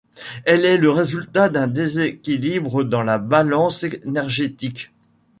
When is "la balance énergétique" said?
3.03-4.91